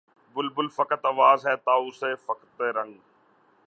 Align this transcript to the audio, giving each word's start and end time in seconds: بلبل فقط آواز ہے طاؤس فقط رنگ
بلبل 0.35 0.67
فقط 0.67 1.05
آواز 1.05 1.45
ہے 1.47 1.55
طاؤس 1.65 2.03
فقط 2.25 2.61
رنگ 2.75 2.97